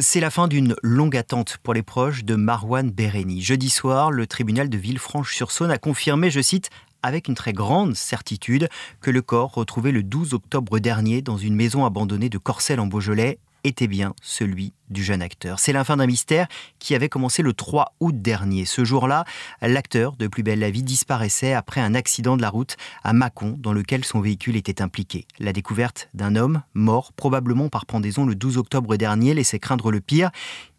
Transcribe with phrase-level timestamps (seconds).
[0.00, 3.40] C'est la fin d'une longue attente pour les proches de Marwan Bereni.
[3.40, 6.70] Jeudi soir, le tribunal de Villefranche-sur-Saône a confirmé, je cite,
[7.04, 8.68] avec une très grande certitude
[9.00, 12.86] que le corps retrouvé le 12 octobre dernier dans une maison abandonnée de Corcelles en
[12.86, 15.58] Beaujolais était bien celui du jeune acteur.
[15.58, 16.46] C'est la fin d'un mystère
[16.78, 18.64] qui avait commencé le 3 août dernier.
[18.64, 19.24] Ce jour-là,
[19.62, 23.56] l'acteur de Plus belle la vie disparaissait après un accident de la route à Mâcon
[23.58, 25.26] dans lequel son véhicule était impliqué.
[25.38, 30.00] La découverte d'un homme mort probablement par pendaison le 12 octobre dernier laissait craindre le
[30.00, 30.30] pire.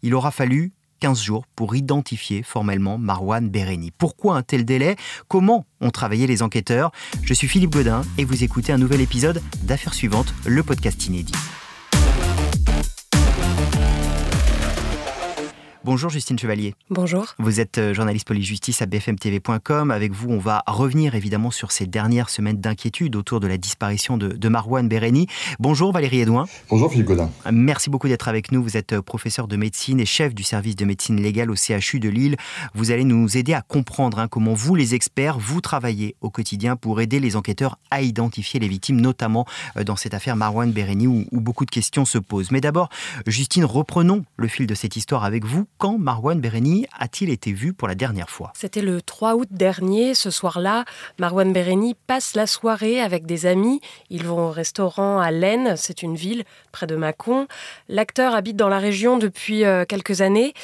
[0.02, 3.90] Il aura fallu 15 jours pour identifier formellement Marwan Bereni.
[3.90, 4.96] Pourquoi un tel délai?
[5.28, 6.90] Comment ont travaillé les enquêteurs?
[7.22, 11.34] Je suis Philippe Godin et vous écoutez un nouvel épisode d'Affaires suivantes, le podcast inédit.
[15.86, 16.74] Bonjour Justine Chevalier.
[16.90, 17.36] Bonjour.
[17.38, 19.92] Vous êtes euh, journaliste police-justice à bfmtv.com.
[19.92, 24.16] Avec vous, on va revenir évidemment sur ces dernières semaines d'inquiétude autour de la disparition
[24.16, 25.28] de, de Marouane Béréni.
[25.60, 26.46] Bonjour Valérie Edouin.
[26.70, 27.30] Bonjour Philippe Godin.
[27.52, 28.64] Merci beaucoup d'être avec nous.
[28.64, 32.00] Vous êtes euh, professeur de médecine et chef du service de médecine légale au CHU
[32.00, 32.34] de Lille.
[32.74, 36.74] Vous allez nous aider à comprendre hein, comment vous, les experts, vous travaillez au quotidien
[36.74, 41.06] pour aider les enquêteurs à identifier les victimes, notamment euh, dans cette affaire Marouane Béréni
[41.06, 42.50] où, où beaucoup de questions se posent.
[42.50, 42.88] Mais d'abord,
[43.28, 47.72] Justine, reprenons le fil de cette histoire avec vous quand Marwan Bereni a-t-il été vu
[47.72, 48.52] pour la dernière fois?
[48.54, 50.14] C'était le 3 août dernier.
[50.14, 50.84] Ce soir-là,
[51.18, 53.80] Marwan Bereni passe la soirée avec des amis.
[54.10, 57.46] Ils vont au restaurant à Laine, c'est une ville près de Mâcon.
[57.88, 60.54] L'acteur habite dans la région depuis euh, quelques années.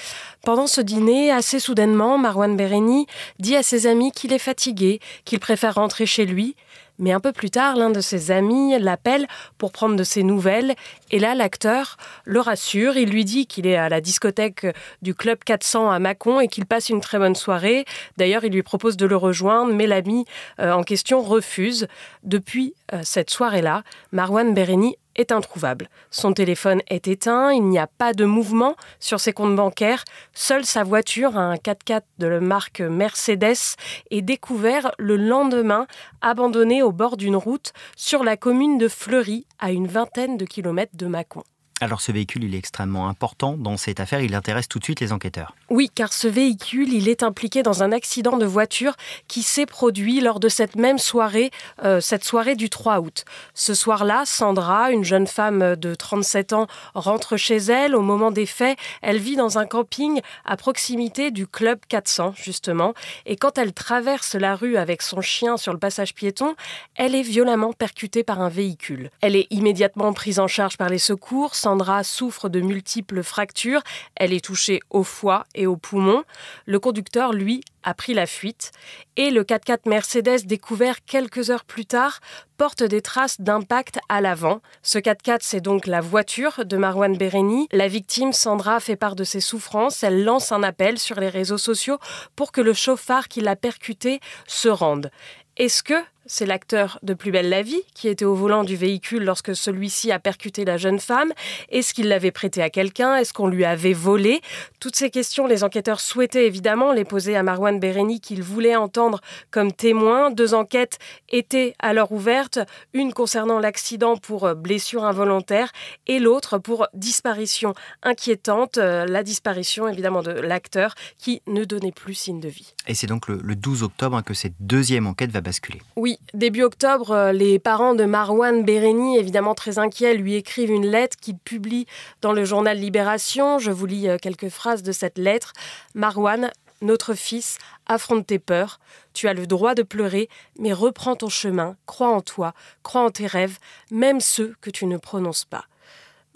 [0.44, 3.06] Pendant ce dîner, assez soudainement, Marwan Bereni
[3.38, 6.56] dit à ses amis qu'il est fatigué, qu'il préfère rentrer chez lui.
[7.02, 9.26] Mais un peu plus tard, l'un de ses amis l'appelle
[9.58, 10.76] pour prendre de ses nouvelles.
[11.10, 12.96] Et là, l'acteur le rassure.
[12.96, 14.68] Il lui dit qu'il est à la discothèque
[15.02, 17.86] du Club 400 à Mâcon et qu'il passe une très bonne soirée.
[18.18, 20.26] D'ailleurs, il lui propose de le rejoindre, mais l'ami
[20.60, 21.88] euh, en question refuse.
[22.22, 25.88] Depuis euh, cette soirée-là, Marwan Bereni est introuvable.
[26.10, 30.04] Son téléphone est éteint, il n'y a pas de mouvement sur ses comptes bancaires.
[30.34, 33.76] Seule sa voiture, un 4x4 de la marque Mercedes,
[34.10, 35.86] est découvert le lendemain,
[36.20, 40.96] abandonné au bord d'une route sur la commune de Fleury, à une vingtaine de kilomètres
[40.96, 41.44] de Mâcon.
[41.80, 45.00] Alors ce véhicule, il est extrêmement important dans cette affaire, il intéresse tout de suite
[45.00, 45.56] les enquêteurs.
[45.68, 48.94] Oui, car ce véhicule, il est impliqué dans un accident de voiture
[49.26, 51.50] qui s'est produit lors de cette même soirée,
[51.82, 53.24] euh, cette soirée du 3 août.
[53.54, 57.96] Ce soir-là, Sandra, une jeune femme de 37 ans, rentre chez elle.
[57.96, 62.94] Au moment des faits, elle vit dans un camping à proximité du club 400, justement.
[63.26, 66.54] Et quand elle traverse la rue avec son chien sur le passage piéton,
[66.94, 69.10] elle est violemment percutée par un véhicule.
[69.20, 71.54] Elle est immédiatement prise en charge par les secours.
[71.62, 73.82] Sandra souffre de multiples fractures.
[74.16, 76.24] Elle est touchée au foie et au poumon.
[76.66, 78.72] Le conducteur, lui, a pris la fuite.
[79.16, 82.18] Et le 4x4 Mercedes, découvert quelques heures plus tard,
[82.56, 84.60] porte des traces d'impact à l'avant.
[84.82, 87.68] Ce 4x4, c'est donc la voiture de Marwan Bereni.
[87.70, 90.02] La victime, Sandra, fait part de ses souffrances.
[90.02, 91.98] Elle lance un appel sur les réseaux sociaux
[92.34, 94.18] pour que le chauffard qui l'a percuté
[94.48, 95.12] se rende.
[95.56, 99.24] Est-ce que c'est l'acteur de Plus belle la vie qui était au volant du véhicule
[99.24, 101.32] lorsque celui-ci a percuté la jeune femme.
[101.68, 103.16] Est-ce qu'il l'avait prêté à quelqu'un?
[103.16, 104.40] Est-ce qu'on lui avait volé?
[104.80, 109.20] Toutes ces questions, les enquêteurs souhaitaient évidemment les poser à Marwan Bereni qu'ils voulaient entendre
[109.50, 110.30] comme témoin.
[110.30, 112.58] Deux enquêtes étaient alors ouvertes,
[112.92, 115.72] une concernant l'accident pour blessure involontaire
[116.06, 122.40] et l'autre pour disparition inquiétante, la disparition évidemment de l'acteur qui ne donnait plus signe
[122.40, 122.74] de vie.
[122.86, 125.80] Et c'est donc le 12 octobre que cette deuxième enquête va basculer.
[125.96, 130.86] Oui, début octobre, euh, les parents de Marwan Bereni, évidemment très inquiets, lui écrivent une
[130.86, 131.86] lettre qu'il publie
[132.20, 133.58] dans le journal Libération.
[133.58, 135.52] Je vous lis euh, quelques phrases de cette lettre.
[135.94, 136.50] Marwan,
[136.80, 138.80] notre fils, affronte tes peurs.
[139.14, 140.28] Tu as le droit de pleurer,
[140.58, 143.58] mais reprends ton chemin, crois en toi, crois en tes rêves,
[143.90, 145.64] même ceux que tu ne prononces pas.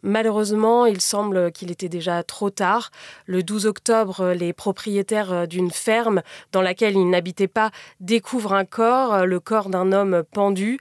[0.07, 2.93] Malheureusement, il semble qu'il était déjà trop tard.
[3.27, 6.23] Le 12 octobre, les propriétaires d'une ferme
[6.53, 10.79] dans laquelle il n'habitait pas découvrent un corps, le corps d'un homme pendu.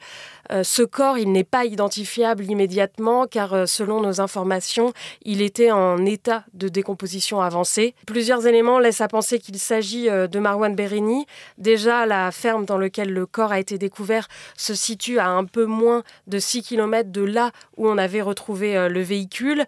[0.52, 5.72] Euh, ce corps, il n'est pas identifiable immédiatement car euh, selon nos informations, il était
[5.72, 7.96] en état de décomposition avancée.
[8.06, 11.26] Plusieurs éléments laissent à penser qu'il s'agit euh, de Marwan Bereni.
[11.58, 14.28] Déjà, la ferme dans laquelle le corps a été découvert
[14.58, 18.88] se situe à un peu moins de 6 km de là où on avait retrouvé
[18.90, 19.66] le véhicule.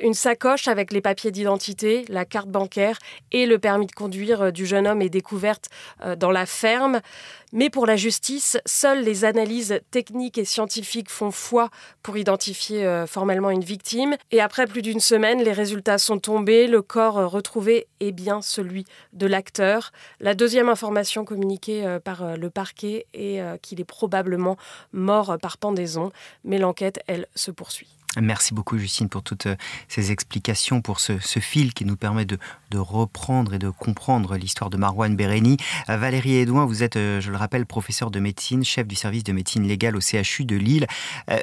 [0.00, 2.98] Une sacoche avec les papiers d'identité, la carte bancaire
[3.32, 5.68] et le permis de conduire du jeune homme est découverte
[6.16, 7.00] dans la ferme.
[7.52, 11.70] Mais pour la justice, seules les analyses techniques et scientifiques font foi
[12.02, 14.16] pour identifier euh, formellement une victime.
[14.30, 16.66] Et après plus d'une semaine, les résultats sont tombés.
[16.66, 19.92] Le corps euh, retrouvé est bien celui de l'acteur.
[20.20, 24.56] La deuxième information communiquée euh, par le parquet est qu'il est probablement
[24.92, 26.10] mort par pendaison.
[26.44, 28.03] Mais l'enquête, elle, se poursuit.
[28.20, 29.56] Merci beaucoup Justine pour toutes euh,
[29.88, 32.38] ces explications, pour ce, fil qui nous permet de,
[32.74, 35.56] reprendre et de comprendre l'histoire de Marwan Béréni.
[35.88, 39.24] Euh, Valérie Edouin, vous êtes, euh, je le rappelle, professeur de médecine, chef du service
[39.24, 40.86] de médecine légale au CHU de Lille.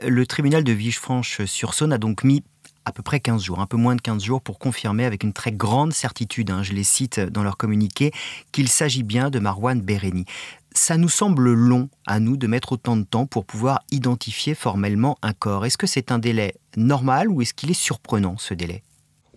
[0.05, 2.43] Le tribunal de Villefranche-sur-Saône a donc mis
[2.85, 5.33] à peu près 15 jours, un peu moins de 15 jours, pour confirmer avec une
[5.33, 8.11] très grande certitude, hein, je les cite dans leur communiqué,
[8.51, 10.25] qu'il s'agit bien de Marwan Béréni
[10.73, 15.17] ça nous semble long à nous de mettre autant de temps pour pouvoir identifier formellement
[15.21, 15.65] un corps.
[15.65, 18.83] Est-ce que c'est un délai normal ou est-ce qu'il est surprenant ce délai?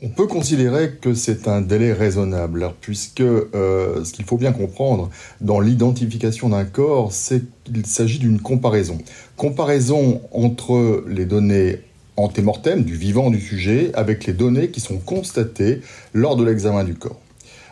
[0.03, 5.09] On peut considérer que c'est un délai raisonnable, puisque euh, ce qu'il faut bien comprendre
[5.41, 8.99] dans l'identification d'un corps, c'est qu'il s'agit d'une comparaison.
[9.37, 11.81] Comparaison entre les données
[12.17, 15.81] antémortem du vivant du sujet avec les données qui sont constatées
[16.13, 17.21] lors de l'examen du corps.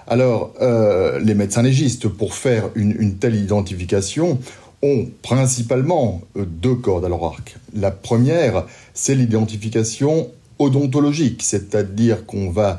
[0.07, 4.39] Alors, euh, les médecins légistes, pour faire une, telle identification,
[4.83, 7.57] ont principalement euh, deux cordes à leur arc.
[7.75, 12.79] La première, c'est l'identification odontologique, c'est-à-dire qu'on va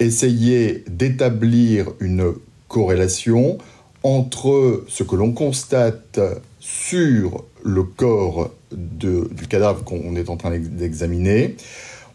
[0.00, 2.32] essayer d'établir une
[2.68, 3.58] corrélation
[4.02, 6.20] entre ce que l'on constate
[6.60, 11.56] sur le corps du cadavre qu'on est en train d'examiner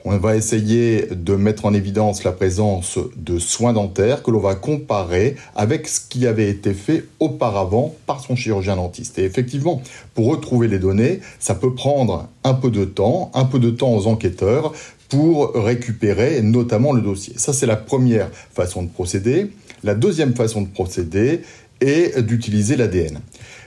[0.06, 4.56] on va essayer de mettre en évidence la présence de soins dentaires que l'on va
[4.56, 9.20] comparer avec ce qui avait été fait auparavant par son chirurgien dentiste.
[9.20, 9.82] Et effectivement,
[10.14, 13.94] pour retrouver les données, ça peut prendre un peu de temps, un peu de temps
[13.94, 14.74] aux enquêteurs
[15.10, 17.34] pour récupérer notamment le dossier.
[17.36, 19.52] Ça, c'est la première façon de procéder.
[19.84, 21.42] La deuxième façon de procéder
[21.82, 23.20] est d'utiliser l'ADN.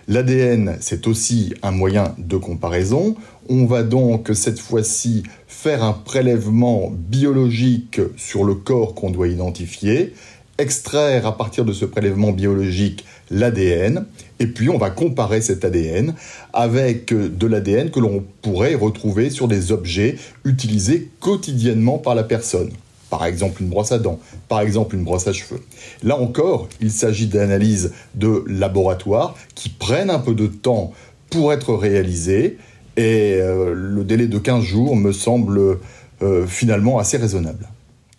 [0.08, 3.16] L'ADN, c'est aussi un moyen de comparaison.
[3.48, 10.14] On va donc cette fois-ci faire un prélèvement biologique sur le corps qu'on doit identifier,
[10.58, 14.06] extraire à partir de ce prélèvement biologique l'ADN,
[14.38, 16.14] et puis on va comparer cet ADN
[16.52, 22.70] avec de l'ADN que l'on pourrait retrouver sur des objets utilisés quotidiennement par la personne
[23.12, 24.18] par exemple une brosse à dents,
[24.48, 25.60] par exemple une brosse à cheveux.
[26.02, 30.94] Là encore, il s'agit d'analyses de laboratoire qui prennent un peu de temps
[31.28, 32.56] pour être réalisées
[32.96, 35.78] et euh, le délai de 15 jours me semble
[36.22, 37.68] euh, finalement assez raisonnable.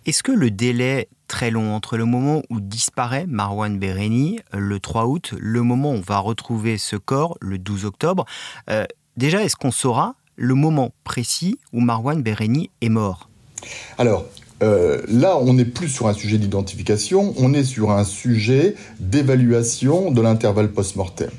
[0.05, 5.05] Est-ce que le délai très long entre le moment où disparaît Marwan Bereni, le 3
[5.05, 8.25] août, le moment où on va retrouver ce corps, le 12 octobre,
[8.69, 8.85] euh,
[9.17, 13.29] déjà est-ce qu'on saura le moment précis où Marwan Bereni est mort?
[13.97, 14.25] Alors,
[14.61, 20.11] euh, là, on n'est plus sur un sujet d'identification, on est sur un sujet d'évaluation
[20.11, 21.31] de l'intervalle post-mortem.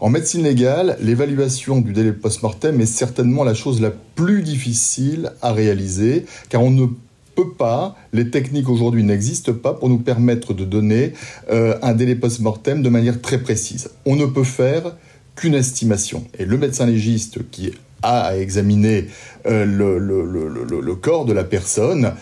[0.00, 5.52] En médecine légale, l'évaluation du délai post-mortem est certainement la chose la plus difficile à
[5.52, 6.86] réaliser, car on ne
[7.34, 11.12] peut pas, les techniques aujourd'hui n'existent pas pour nous permettre de donner
[11.50, 13.90] euh, un délai post-mortem de manière très précise.
[14.06, 14.96] On ne peut faire
[15.36, 16.24] qu'une estimation.
[16.38, 19.08] Et le médecin légiste qui a à examiner
[19.44, 22.14] euh, le, corps de la personne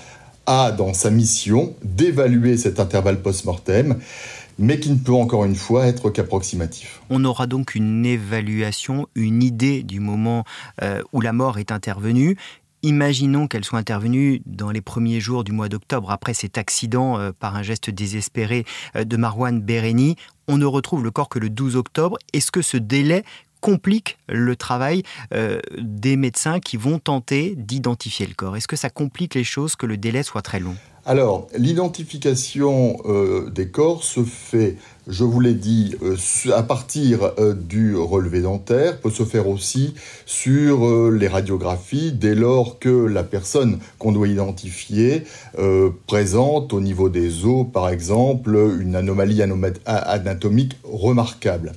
[0.47, 3.99] a dans sa mission d'évaluer cet intervalle post-mortem,
[4.59, 7.01] mais qui ne peut encore une fois être qu'approximatif.
[7.11, 10.45] On aura donc une évaluation, une idée du moment
[10.83, 12.37] euh, où la mort est intervenue.
[12.83, 17.33] Imaginons qu'elle soit intervenue dans les premiers jours du mois d'octobre, après cet accident euh,
[17.39, 18.65] par un geste désespéré
[18.97, 20.17] euh, de Marwan Bereni.
[20.49, 22.19] On ne retrouve le corps que le 12 octobre.
[22.33, 23.25] Est-ce que ce délai
[23.61, 25.03] complique le travail
[25.77, 28.57] des médecins qui vont tenter d'identifier le corps?
[28.57, 30.77] Est-ce que ça complique les choses que le délai soit très long?
[31.09, 36.17] Alors, l'identification euh, des corps se fait, je vous l'ai dit, euh,
[36.55, 39.95] à partir du relevé dentaire, peut se faire aussi
[40.27, 45.25] sur les radiographies dès lors que la personne qu'on doit identifier
[46.07, 49.41] présente au niveau des os, par exemple, une anomalie
[49.87, 51.73] anatomique remarquable.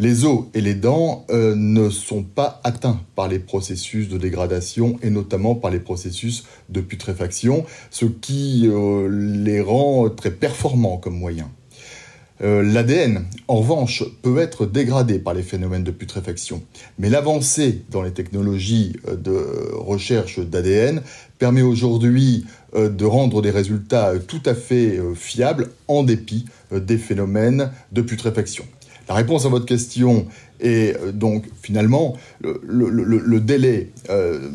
[0.00, 4.98] Les os et les dents euh, ne sont pas atteints par les processus de dégradation
[5.02, 11.18] et notamment par les processus de putréfaction, ce qui euh, les rend très performants comme
[11.18, 11.50] moyen.
[12.40, 16.62] Euh, L'ADN, en revanche, peut être dégradé par les phénomènes de putréfaction.
[16.98, 21.02] Mais l'avancée dans les technologies de recherche d'ADN
[21.38, 28.00] permet aujourd'hui de rendre des résultats tout à fait fiables en dépit des phénomènes de
[28.00, 28.64] putréfaction.
[29.10, 30.28] La réponse à votre question
[30.60, 34.48] est euh, donc finalement le, délai euh,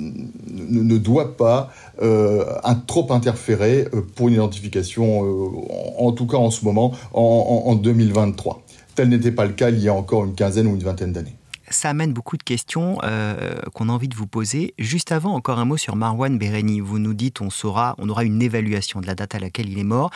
[0.48, 2.46] ne, doit pas euh,
[2.88, 3.86] trop interférer
[4.16, 8.64] pour une identification, en, tout cas en ce moment, en, 2023.
[8.96, 11.36] Tel n'était pas le cas il y a encore une quinzaine ou une vingtaine d'années
[11.72, 13.00] ça amène beaucoup de questions
[13.74, 14.76] qu'on a envie de vous poser.
[14.78, 16.80] Juste avant, encore un mot sur Marwan Bereni.
[16.80, 19.80] Vous nous dites on saura, on aura une évaluation de la date à laquelle il
[19.80, 20.12] est mort.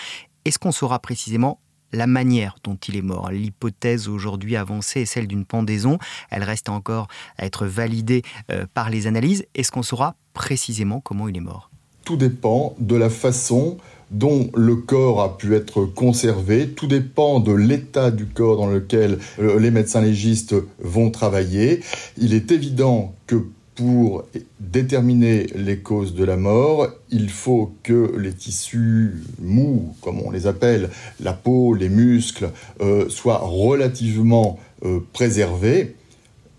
[0.46, 1.60] Est-ce qu'on saura précisément
[1.92, 3.32] la manière dont il est mort.
[3.32, 5.98] L'hypothèse aujourd'hui avancée est celle d'une pendaison.
[6.30, 9.46] Elle reste encore à être validée euh, par les analyses.
[9.56, 11.70] Est-ce qu'on saura précisément comment il est mort?
[12.06, 13.78] Tout dépend de la façon
[14.12, 16.70] dont le corps a pu être conservé.
[16.70, 21.82] Tout dépend de l'état du corps dans lequel euh, les médecins légistes vont travailler.
[22.18, 23.46] Il est évident que
[23.80, 24.26] pour
[24.60, 30.48] déterminer les causes de la mort, il faut que les tissus mous, comme on les
[30.48, 30.90] appelle,
[31.22, 35.96] la peau, les muscles, euh, soient relativement euh, préservés.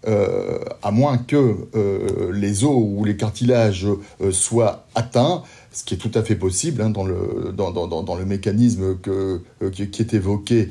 [0.09, 1.69] Euh, à moins que
[2.33, 3.87] les os ou les cartilages
[4.31, 8.97] soient atteints, ce qui est tout à fait possible hein, dans, le, mécanisme
[9.73, 10.71] qui, est évoqué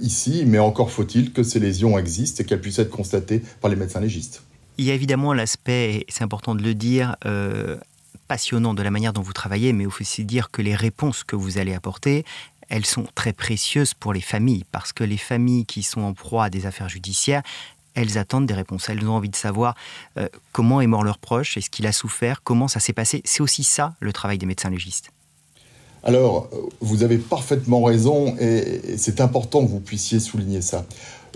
[0.00, 3.76] ici, mais encore faut-il que ces lésions existent et qu'elles puissent être constatées par les
[3.76, 4.42] médecins légistes.
[4.76, 7.78] Il y a évidemment l'aspect, c'est important de le dire, euh,
[8.26, 11.58] passionnant de la manière dont vous travaillez, mais aussi dire que les réponses que vous
[11.58, 12.24] allez apporter,
[12.68, 16.46] elles sont très précieuses pour les familles, parce que les familles qui sont en proie
[16.46, 17.42] à des affaires judiciaires,
[17.94, 18.88] elles attendent des réponses.
[18.88, 19.76] Elles ont envie de savoir
[20.18, 23.22] euh, comment est mort leur proche, est-ce qu'il a souffert, comment ça s'est passé.
[23.24, 25.12] C'est aussi ça le travail des médecins légistes.
[26.04, 26.48] Alors,
[26.80, 30.84] vous avez parfaitement raison et c'est important que vous puissiez souligner ça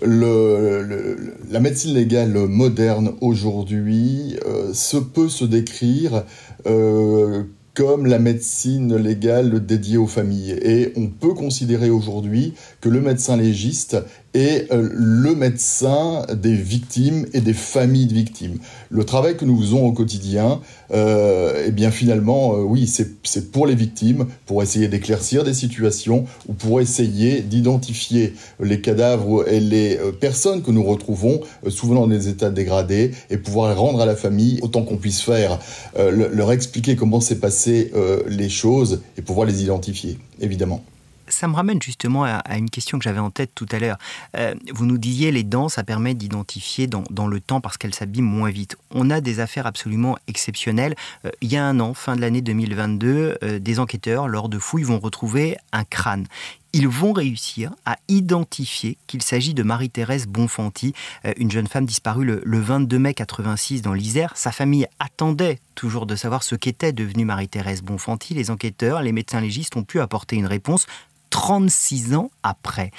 [0.03, 6.25] la médecine légale moderne aujourd'hui euh, se peut se décrire
[6.67, 7.43] euh,
[7.75, 10.59] comme la médecine légale dédiée aux familles.
[10.63, 13.97] Et on peut considérer aujourd'hui que le médecin légiste
[14.35, 18.59] est euh, le médecin des victimes et des familles de victimes.
[18.91, 20.61] Le travail que nous faisons au quotidien,
[20.93, 26.25] euh, eh bien finalement, euh, oui, c'est pour les victimes, pour essayer d'éclaircir des situations
[26.49, 32.29] ou pour essayer d'identifier les cadavres et les personnes que nous retrouvons, souvent dans des
[32.29, 35.59] états dégradés, et pouvoir rendre à la famille autant qu'on puisse faire,
[35.97, 37.93] leur expliquer comment s'est passé
[38.27, 40.83] les choses et pouvoir les identifier, évidemment
[41.29, 43.99] ça me ramène justement à, une question que j'avais en tête tout à l'heure.
[44.37, 48.27] Euh, vous nous disiez les dents, ça permet d'identifier dans, le temps parce qu'elles s'abîment
[48.27, 48.77] moins vite.
[48.91, 50.95] On a des affaires absolument exceptionnelles.
[51.25, 54.59] Euh, il y a un an, fin de l'année 2022, euh, des enquêteurs, lors de
[54.59, 56.27] fouilles, vont retrouver un crâne
[56.75, 60.93] ils vont réussir à identifier qu'il s'agit de Marie-Thérèse Bonfanti,
[61.39, 64.33] une jeune femme disparue le, le 22 mai 86 dans l'Isère.
[64.37, 68.35] Sa famille attendait toujours de savoir ce qu'était devenue Marie-Thérèse Bonfanti.
[68.35, 70.87] Les enquêteurs, les médecins légistes ont pu apporter une réponse.
[71.31, 72.91] 36 ans après.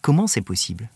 [0.00, 0.88] Comment c'est possible?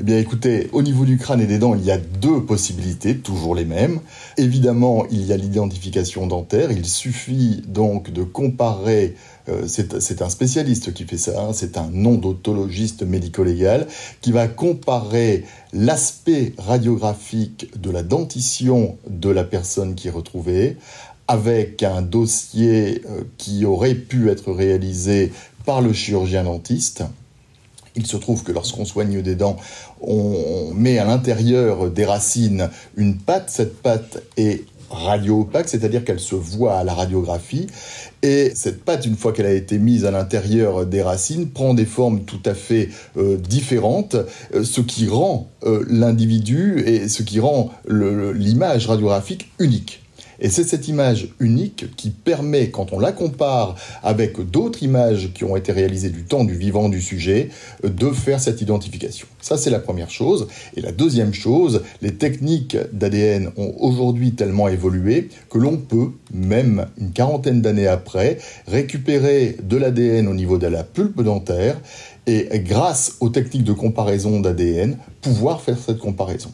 [0.00, 3.16] Eh bien écoutez, au niveau du crâne et des dents, il y a deux possibilités,
[3.16, 4.00] toujours les mêmes.
[4.36, 6.72] Évidemment, il y a l'identification dentaire.
[6.72, 9.14] Il suffit donc de comparer,
[9.48, 13.86] euh, c'est un spécialiste qui fait ça, hein, c'est un non-dontologiste médico-légal,
[14.20, 20.76] qui va comparer l'aspect radiographique de la dentition de la personne qui est retrouvée
[21.28, 25.32] avec un dossier euh, qui aurait pu être réalisé
[25.64, 27.04] par le chirurgien dentiste.
[27.94, 29.56] Il se trouve que lorsqu'on soigne des dents,
[30.00, 33.50] on met à l'intérieur des racines une pâte.
[33.50, 37.66] Cette pâte est radio-opaque, c'est-à-dire qu'elle se voit à la radiographie.
[38.22, 41.86] Et cette pâte, une fois qu'elle a été mise à l'intérieur des racines, prend des
[41.86, 44.16] formes tout à fait euh, différentes,
[44.54, 50.01] euh, ce qui rend euh, l'individu et ce qui rend l'image radiographique unique.
[50.40, 55.44] Et c'est cette image unique qui permet, quand on la compare avec d'autres images qui
[55.44, 57.50] ont été réalisées du temps du vivant du sujet,
[57.84, 59.26] de faire cette identification.
[59.40, 60.48] Ça, c'est la première chose.
[60.76, 66.86] Et la deuxième chose, les techniques d'ADN ont aujourd'hui tellement évolué que l'on peut, même
[66.98, 71.80] une quarantaine d'années après, récupérer de l'ADN au niveau de la pulpe dentaire
[72.26, 76.52] et grâce aux techniques de comparaison d'ADN, pouvoir faire cette comparaison.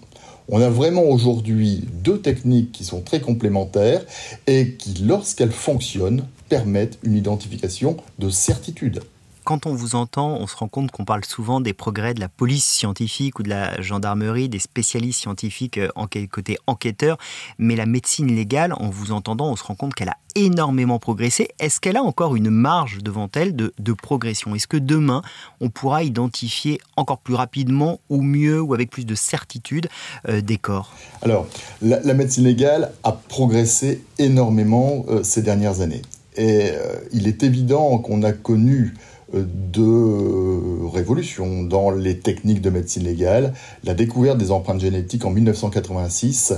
[0.51, 4.05] On a vraiment aujourd'hui deux techniques qui sont très complémentaires
[4.47, 9.01] et qui, lorsqu'elles fonctionnent, permettent une identification de certitude
[9.49, 12.29] quand on vous entend, on se rend compte qu'on parle souvent des progrès de la
[12.29, 17.17] police scientifique ou de la gendarmerie, des spécialistes scientifiques euh, en côté enquêteurs,
[17.57, 21.49] mais la médecine légale, en vous entendant, on se rend compte qu'elle a énormément progressé.
[21.61, 24.55] Est-ce qu'elle a encore une marge devant elle de, progression?
[24.55, 25.23] Est-ce que demain,
[25.63, 29.89] on pourra identifier encore plus rapidement ou mieux ou avec plus de certitude
[30.29, 30.93] euh, des corps?
[31.23, 31.47] Alors,
[31.81, 36.03] la, médecine légale a progressé énormément euh, ces dernières années.
[36.37, 36.71] Et
[37.11, 38.95] il est évident qu'on a connu
[39.33, 43.53] de révolution dans les techniques de médecine légale,
[43.85, 46.55] la découverte des empreintes génétiques en 1986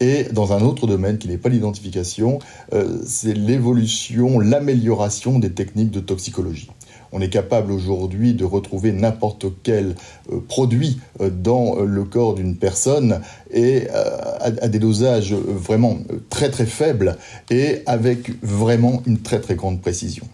[0.00, 2.38] et dans un autre domaine qui n'est pas l'identification,
[2.72, 6.70] euh, c'est l'évolution, l'amélioration des techniques de toxicologie.
[7.12, 9.94] On est capable aujourd'hui de retrouver n'importe quel
[10.32, 13.20] euh, produit euh, dans le corps d'une personne
[13.52, 17.16] et à, des dosages vraiment très très faibles
[17.50, 20.26] et avec vraiment une très très grande précision.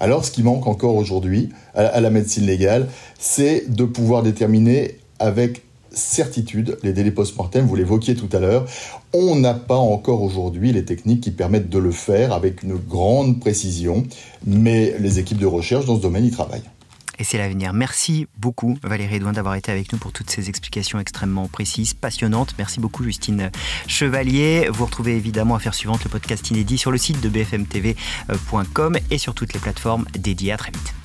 [0.00, 2.88] Alors ce qui manque encore aujourd'hui à la médecine légale,
[3.18, 8.64] c'est de pouvoir déterminer avec certitude les délais post-mortem, vous l'évoquiez tout à l'heure.
[9.12, 13.40] On n'a pas encore aujourd'hui les techniques qui permettent de le faire avec une grande
[13.40, 14.04] précision,
[14.46, 16.62] mais les équipes de recherche dans ce domaine y travaillent
[17.20, 17.72] et c'est l'avenir.
[17.72, 22.54] Merci beaucoup Valérie Edouin d'avoir été avec nous pour toutes ces explications extrêmement précises, passionnantes.
[22.58, 23.50] Merci beaucoup Justine
[23.86, 24.68] Chevalier.
[24.72, 29.34] Vous retrouvez évidemment Affaires suivantes, le podcast inédit sur le site de bfmtv.com et sur
[29.34, 30.52] toutes les plateformes dédiées.
[30.52, 30.99] À très vite.